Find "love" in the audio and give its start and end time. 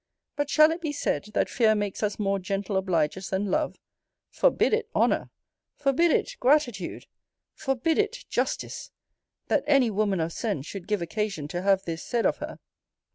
3.51-3.75